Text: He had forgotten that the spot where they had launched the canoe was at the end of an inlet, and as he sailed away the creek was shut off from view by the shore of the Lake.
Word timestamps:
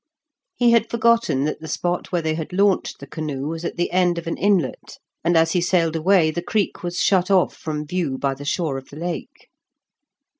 He 0.55 0.71
had 0.71 0.89
forgotten 0.89 1.45
that 1.45 1.59
the 1.59 1.67
spot 1.67 2.11
where 2.11 2.23
they 2.23 2.33
had 2.33 2.51
launched 2.51 2.97
the 2.97 3.05
canoe 3.05 3.45
was 3.49 3.63
at 3.63 3.77
the 3.77 3.91
end 3.91 4.17
of 4.17 4.25
an 4.25 4.35
inlet, 4.35 4.97
and 5.23 5.37
as 5.37 5.51
he 5.51 5.61
sailed 5.61 5.95
away 5.95 6.31
the 6.31 6.41
creek 6.41 6.81
was 6.81 6.99
shut 6.99 7.29
off 7.29 7.55
from 7.55 7.85
view 7.85 8.17
by 8.17 8.33
the 8.33 8.43
shore 8.43 8.79
of 8.79 8.89
the 8.89 8.97
Lake. 8.97 9.49